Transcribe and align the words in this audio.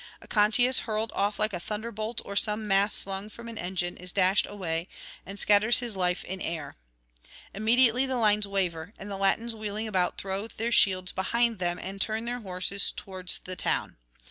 Aconteus, 0.19 0.79
hurled 0.79 1.11
off 1.13 1.37
like 1.37 1.53
a 1.53 1.59
thunderbolt 1.59 2.21
or 2.25 2.35
some 2.35 2.67
mass 2.67 2.91
slung 2.95 3.29
from 3.29 3.47
an 3.47 3.59
engine, 3.59 3.97
is 3.97 4.11
dashed 4.11 4.47
away, 4.49 4.87
and 5.27 5.37
scatters 5.39 5.77
his 5.77 5.95
life 5.95 6.23
in 6.23 6.41
air. 6.41 6.75
Immediately 7.53 8.07
the 8.07 8.17
lines 8.17 8.47
waver, 8.47 8.95
and 8.97 9.11
the 9.11 9.15
Latins 9.17 9.53
wheeling 9.53 9.87
about 9.87 10.17
throw 10.17 10.47
their 10.47 10.71
shields 10.71 11.11
behind 11.11 11.59
them 11.59 11.77
and 11.77 12.01
turn 12.01 12.25
their 12.25 12.39
horses 12.39 12.91
towards 12.91 13.41
the 13.45 13.55
town. 13.55 13.97